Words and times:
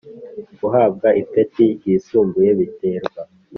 Guhabwa 0.59 1.07
ipeti 1.21 1.65
ryisumbuye 1.77 2.51
biterwa 2.59 3.21